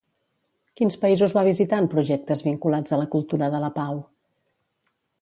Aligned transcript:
Quins 0.79 0.97
països 1.03 1.35
va 1.39 1.43
visitar 1.49 1.83
en 1.85 1.91
projectes 1.95 2.43
vinculats 2.49 2.97
a 2.99 3.03
la 3.05 3.09
cultura 3.17 3.55
de 3.57 3.63
la 3.69 3.73
pau? 3.81 4.05